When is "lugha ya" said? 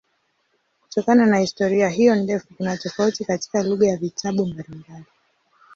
3.63-3.97